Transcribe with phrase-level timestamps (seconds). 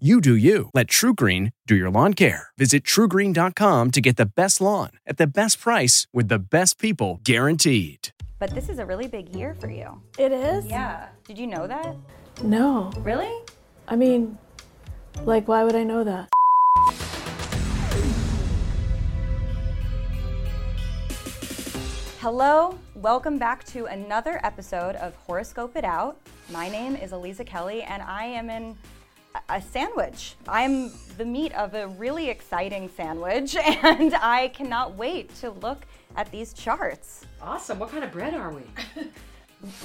[0.00, 0.70] You do you.
[0.74, 2.48] Let TruGreen do your lawn care.
[2.58, 7.20] Visit trugreen.com to get the best lawn at the best price with the best people
[7.22, 8.08] guaranteed.
[8.40, 10.02] But this is a really big year for you.
[10.18, 10.66] It is?
[10.66, 11.10] Yeah.
[11.22, 11.94] Did you know that?
[12.42, 12.90] No.
[12.98, 13.32] Really?
[13.86, 14.36] I mean,
[15.22, 16.28] like, why would I know that?
[22.18, 26.18] Hello, welcome back to another episode of Horoscope It Out.
[26.50, 28.76] My name is Aliza Kelly, and I am in
[29.48, 30.36] a sandwich.
[30.48, 36.30] I'm the meat of a really exciting sandwich, and I cannot wait to look at
[36.30, 37.26] these charts.
[37.42, 37.78] Awesome.
[37.78, 38.62] What kind of bread are we?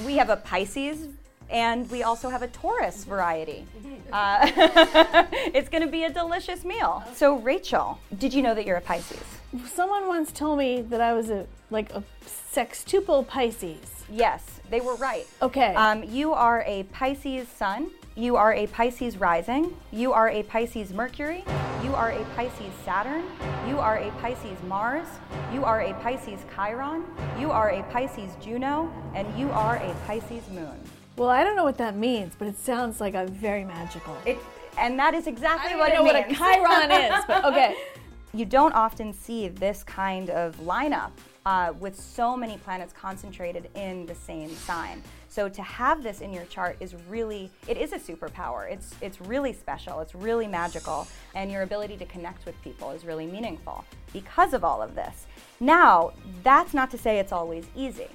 [0.06, 1.08] We have a Pisces
[1.50, 3.66] and we also have a Taurus variety.
[4.12, 4.52] Uh,
[5.54, 7.04] it's going to be a delicious meal.
[7.14, 9.39] So, Rachel, did you know that you're a Pisces?
[9.74, 14.04] Someone once told me that I was a like a sextuple Pisces.
[14.12, 15.26] Yes, they were right.
[15.42, 15.74] Okay.
[15.76, 17.90] Um, you are a Pisces Sun.
[18.16, 19.76] You are a Pisces Rising.
[19.92, 21.44] You are a Pisces Mercury.
[21.84, 23.24] You are a Pisces Saturn.
[23.68, 25.08] You are a Pisces Mars.
[25.54, 27.06] You are a Pisces Chiron.
[27.40, 28.92] You are a Pisces Juno.
[29.16, 30.78] And you are a Pisces Moon.
[31.18, 34.16] well, I don't know what that means, but it sounds like a very magical.
[34.26, 34.38] It,
[34.78, 36.36] and that is exactly I don't what know it what a.
[36.36, 37.76] Chiron is, but okay.
[38.32, 41.12] You don't often see this kind of lineup
[41.48, 45.02] uh, with so many planets concentrated in the same sign.
[45.30, 48.72] So to have this in your chart is really, it is a superpower.
[48.72, 53.04] It's, it's really special, it's really magical, and your ability to connect with people is
[53.04, 55.26] really meaningful because of all of this.
[55.60, 56.12] Now,
[56.44, 58.10] that's not to say it's always easy.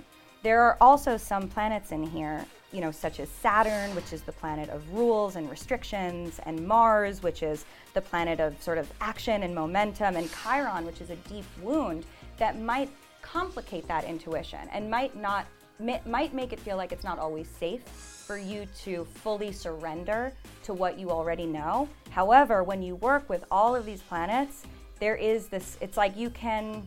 [0.44, 4.32] There are also some planets in here, you know, such as Saturn, which is the
[4.32, 9.42] planet of rules and restrictions, and Mars, which is the planet of sort of action
[9.42, 12.04] and momentum, and Chiron, which is a deep wound
[12.36, 12.90] that might
[13.22, 15.46] complicate that intuition and might not
[15.80, 20.30] might make it feel like it's not always safe for you to fully surrender
[20.62, 21.88] to what you already know.
[22.10, 24.64] However, when you work with all of these planets,
[25.00, 26.86] there is this it's like you can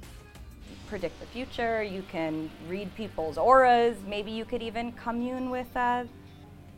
[0.87, 6.03] predict the future, you can read people's auras, maybe you could even commune with uh,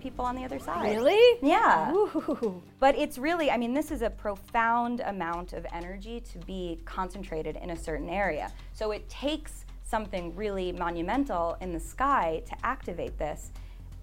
[0.02, 0.90] people on the other side.
[0.90, 1.40] Really?
[1.42, 1.92] Yeah.
[1.94, 2.62] Ooh.
[2.80, 7.58] But it's really, I mean, this is a profound amount of energy to be concentrated
[7.58, 8.52] in a certain area.
[8.74, 13.52] So it takes something really monumental in the sky to activate this.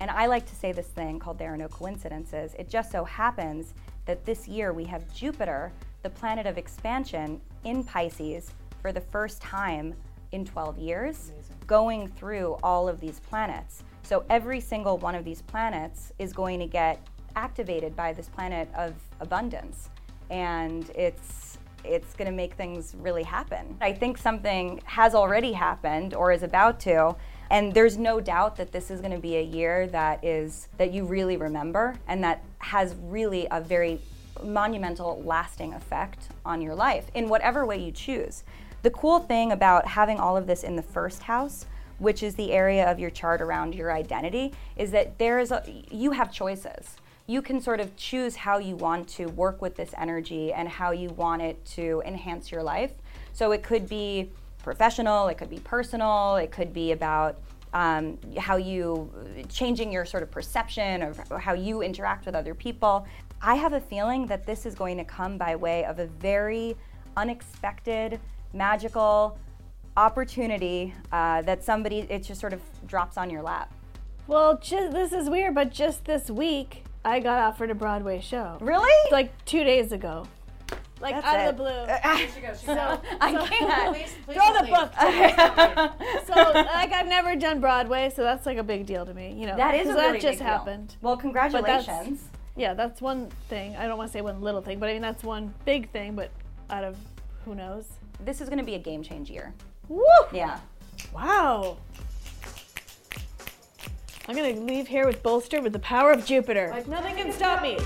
[0.00, 2.54] And I like to say this thing called there are no coincidences.
[2.58, 3.72] It just so happens
[4.04, 5.72] that this year we have Jupiter,
[6.02, 8.52] the planet of expansion, in Pisces
[8.86, 9.92] for the first time
[10.30, 11.32] in 12 years,
[11.66, 13.82] going through all of these planets.
[14.04, 17.04] So every single one of these planets is going to get
[17.34, 19.90] activated by this planet of abundance.
[20.30, 23.76] And it's it's going to make things really happen.
[23.80, 27.16] I think something has already happened or is about to,
[27.50, 30.92] and there's no doubt that this is going to be a year that is that
[30.92, 34.00] you really remember and that has really a very
[34.44, 38.44] monumental lasting effect on your life in whatever way you choose.
[38.86, 41.66] The cool thing about having all of this in the first house
[41.98, 45.62] which is the area of your chart around your identity, is that there is a,
[45.90, 46.96] you have choices.
[47.26, 50.92] You can sort of choose how you want to work with this energy and how
[50.92, 52.92] you want it to enhance your life.
[53.32, 54.30] So it could be
[54.62, 57.40] professional, it could be personal, it could be about
[57.72, 59.10] um, how you
[59.48, 63.06] changing your sort of perception of how you interact with other people.
[63.42, 66.76] I have a feeling that this is going to come by way of a very
[67.16, 68.20] unexpected,
[68.56, 69.38] magical,
[69.96, 73.72] opportunity uh, that somebody it just sort of drops on your lap.
[74.26, 78.58] Well, just, this is weird, but just this week I got offered a Broadway show.
[78.60, 79.10] Really?
[79.12, 80.26] Like two days ago.
[81.00, 81.48] Like That's out it.
[81.50, 81.86] of the blue.
[82.56, 82.72] So,
[83.20, 83.96] I can't.
[84.24, 84.92] Throw the book.
[86.26, 89.34] so like I've never done Broadway, so that's like a big deal to me.
[89.38, 90.46] You know, That is a 'cause really that just big deal.
[90.46, 90.96] happened.
[91.02, 92.24] Well, that's- congratulations.
[92.56, 93.76] Yeah, that's one thing.
[93.76, 96.14] I don't want to say one little thing, but I mean that's one big thing.
[96.16, 96.30] But
[96.70, 96.96] out of
[97.44, 97.86] who knows?
[98.24, 99.52] This is going to be a game change year.
[99.88, 100.02] Woo!
[100.32, 100.58] Yeah.
[101.12, 101.76] Wow.
[104.28, 106.68] I'm gonna leave here with bolster with the power of Jupiter.
[106.72, 107.78] Like nothing can stop me.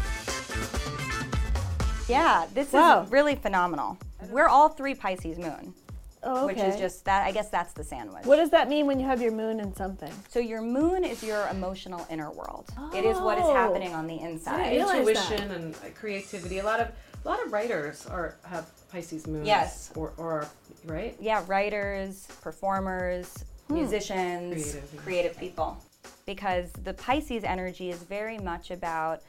[2.08, 3.02] Yeah, this Wow.
[3.02, 3.98] is really phenomenal.
[4.30, 5.74] We're all three Pisces moon.
[6.22, 7.26] Oh, which is just that.
[7.26, 8.24] I guess that's the sandwich.
[8.24, 10.12] What does that mean when you have your moon in something?
[10.30, 12.66] so your moon is your emotional inner world.
[12.94, 13.54] It is what is Oh.
[13.54, 14.70] happening on the inside.
[14.70, 16.58] realize intuition and uh, creativity.
[16.60, 16.88] A lot of
[17.24, 19.46] a lot of writers are have Pisces moons.
[19.46, 19.92] Yes.
[19.94, 20.48] Or or
[20.84, 21.16] right.
[21.20, 23.74] yeah, writers, performers, hmm.
[23.74, 25.82] musicians, Creative, creative people.
[26.26, 29.22] Because the Pisces energy is very much about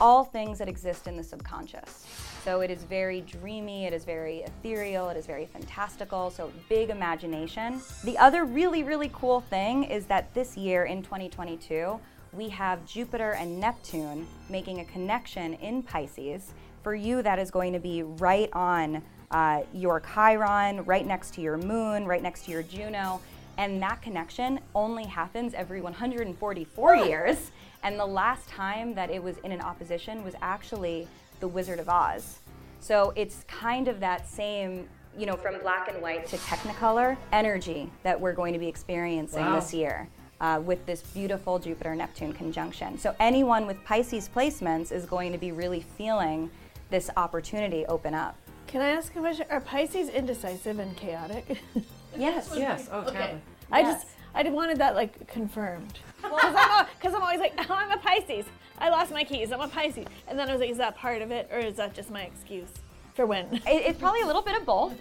[0.00, 2.06] all things that exist in the subconscious.
[2.44, 6.88] So it is very dreamy, it is very ethereal, it is very fantastical, so big
[6.88, 7.82] imagination.
[8.04, 12.00] The other really, really cool thing is that this year in 2022,
[12.32, 16.52] we have Jupiter and Neptune making a connection in Pisces.
[16.82, 21.40] For you, that is going to be right on uh, your Chiron, right next to
[21.40, 23.20] your moon, right next to your Juno.
[23.58, 27.50] And that connection only happens every 144 years.
[27.82, 31.06] And the last time that it was in an opposition was actually
[31.40, 32.38] the Wizard of Oz.
[32.80, 34.88] So it's kind of that same,
[35.18, 39.44] you know, from black and white to technicolor energy that we're going to be experiencing
[39.44, 39.56] Wow.
[39.60, 40.08] this year.
[40.40, 42.96] Uh, with this beautiful Jupiter Neptune conjunction.
[42.96, 46.50] So, anyone with Pisces placements is going to be really feeling
[46.90, 48.36] this opportunity open up.
[48.66, 49.46] Can I ask a question?
[49.50, 51.58] Are Pisces indecisive and chaotic?
[52.16, 52.50] Yes.
[52.56, 52.88] Yes.
[52.90, 53.40] Oh, totally.
[53.70, 54.02] I Yes.
[54.02, 56.00] just I did- wanted that like confirmed.
[56.22, 58.44] Because I'm, I'm always like, oh, I'm a Pisces.
[58.78, 59.52] I lost my keys.
[59.52, 60.06] I'm a Pisces.
[60.26, 62.22] And then I was like, is that part of it, or is that just my
[62.22, 62.68] excuse
[63.14, 63.46] for when?
[63.54, 65.00] It- it's probably a little bit of both.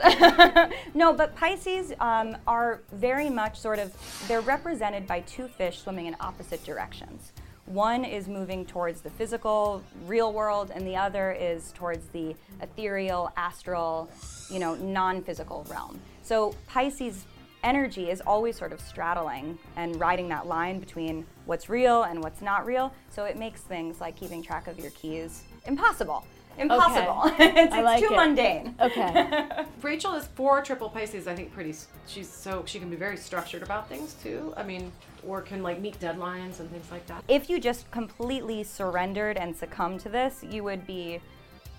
[0.94, 3.92] no, but Pisces um, are very much sort of,
[4.28, 7.32] they're represented by two fish swimming in opposite directions.
[7.70, 13.32] One is moving towards the physical, real world, and the other is towards the ethereal,
[13.38, 14.10] astral,
[14.50, 16.02] you know, non physical realm.
[16.24, 17.26] So Pisces
[17.64, 22.42] energy is always sort of straddling and riding that line between what's real and what's
[22.42, 22.92] not real.
[23.12, 26.26] So it makes things like keeping track of your keys impossible.
[26.60, 27.22] Impossible.
[27.40, 28.16] it's it's like too it.
[28.16, 28.76] mundane.
[28.80, 29.48] Okay.
[29.82, 31.28] Rachel is for triple Pisces.
[31.28, 31.74] I think pretty.
[32.08, 34.54] She's so she can be very structured about things too.
[34.58, 34.92] I mean,
[35.26, 37.24] or can like meet deadlines and things like that.
[37.28, 41.22] If you just completely surrendered and succumbed to this, you would be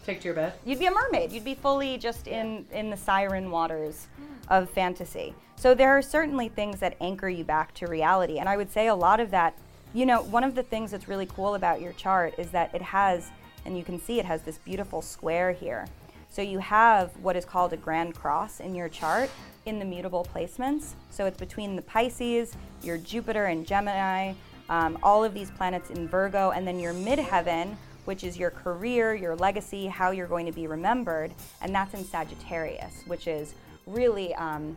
[0.04, 0.54] Take to your bed.
[0.64, 1.30] you'd be a mermaid.
[1.30, 4.52] You'd be fully just in in the siren waters hmm.
[4.52, 5.34] of fantasy.
[5.56, 8.86] So there are certainly things that anchor you back to reality, and I would say
[8.86, 9.54] a lot of that.
[9.92, 12.80] You know, one of the things that's really cool about your chart is that it
[12.80, 13.30] has,
[13.70, 15.86] and you can see it has this beautiful square here.
[16.28, 19.30] So you have what is called a grand cross in your chart
[19.64, 20.94] in the mutable placements.
[21.10, 24.34] So it's between the Pisces, your Jupiter and Gemini,
[24.68, 27.76] um, all of these planets in Virgo, and then your midheaven,
[28.06, 31.32] which is your career, your legacy, how you're going to be remembered,
[31.62, 33.54] and that's in Sagittarius, which is
[33.86, 34.76] really um,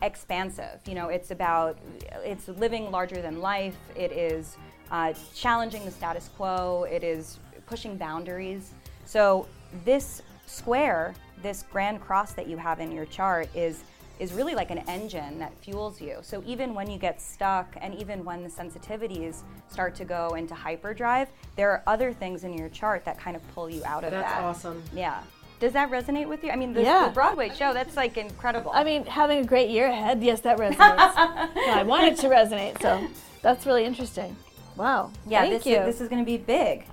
[0.00, 0.80] expansive.
[0.86, 1.78] You know, it's about
[2.24, 3.76] it's living larger than life.
[3.94, 4.56] It is
[4.90, 6.86] uh, challenging the status quo.
[6.90, 7.38] It is
[7.72, 8.74] pushing boundaries.
[9.06, 9.46] So
[9.86, 13.82] this square, this grand cross that you have in your chart, is
[14.20, 16.18] is really like an engine that fuels you.
[16.20, 19.40] So even when you get stuck, and even when the sensitivities
[19.70, 23.42] start to go into hyperdrive, there are other things in your chart that kind of
[23.54, 24.42] pull you out of That's that.
[24.42, 24.82] That's awesome.
[24.94, 25.22] Yeah.
[25.58, 26.50] Does that resonate with you?
[26.50, 27.08] I mean, the, Yeah.
[27.08, 28.70] the Broadway show, that's like incredible.
[28.74, 31.54] I mean, having a great year ahead, yes, that resonates.
[31.56, 33.04] No, I want it to resonate, so
[33.40, 34.36] that's really interesting.
[34.76, 35.10] Wow.
[35.26, 35.76] Yeah, Thank this you.
[35.78, 36.84] is this is going to be big.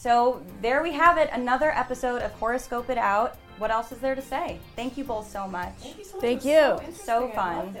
[0.00, 3.36] So there we have it, another episode of Horoscope It Out.
[3.58, 4.58] What else is there to say?
[4.74, 5.74] Thank you both so much.
[6.22, 6.78] Thank you.
[6.94, 7.76] So fun.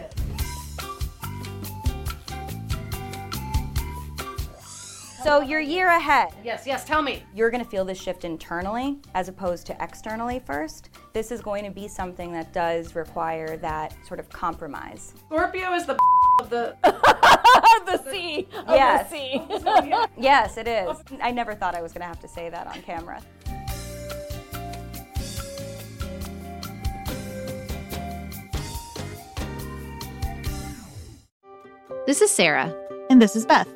[5.24, 6.66] So your year ahead, Yes.
[6.66, 6.84] Yes.
[6.84, 7.22] Tell me.
[7.34, 10.90] you're going to feel this shift internally as opposed to externally first.
[11.14, 15.14] This is going to be something that does require that sort of compromise.
[15.26, 15.96] Scorpio is the
[16.40, 16.76] of the.
[17.86, 18.48] the sea.
[18.66, 19.10] Of Yes.
[19.10, 19.94] The sea.
[20.18, 20.96] Yes, it is.
[21.22, 23.20] I never thought I was going to have to say that on camera.
[32.06, 32.74] This is Sarah,
[33.08, 33.68] And this is Beth,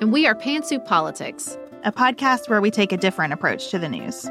[0.00, 1.56] and we are Pantsuit Politics.
[1.84, 4.24] a podcast where we take a different approach to the news.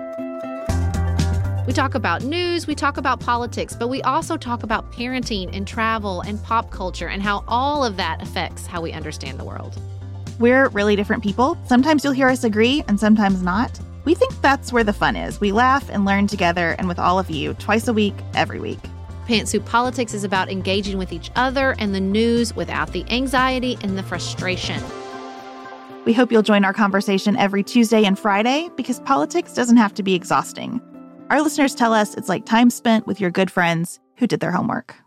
[1.65, 5.65] We talk about news, we talk about politics, but we also talk about parenting and
[5.65, 9.81] travel and pop culture and how all of that affects how we understand the world.
[10.39, 11.57] We're really different people.
[11.65, 13.79] Sometimes you'll hear us agree, and sometimes not.
[14.03, 15.39] We think that's where the fun is.
[15.39, 18.79] We laugh and learn together and with all of you twice a week, every week.
[19.25, 23.97] Pantsuit Politics is about engaging with each other and the news without the anxiety and
[23.97, 24.83] the frustration.
[26.03, 30.03] We hope you'll join our conversation every Tuesday and Friday because politics doesn't have to
[30.03, 30.81] be exhausting.
[31.29, 34.51] Our listeners tell us it's like time spent with your good friends who did their
[34.51, 35.02] homework.